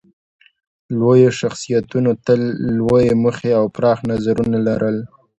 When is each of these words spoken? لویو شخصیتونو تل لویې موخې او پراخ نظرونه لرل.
لویو 0.99 1.31
شخصیتونو 1.39 2.11
تل 2.25 2.41
لویې 2.77 3.13
موخې 3.23 3.51
او 3.59 3.65
پراخ 3.75 3.99
نظرونه 4.11 4.57
لرل. 4.67 4.97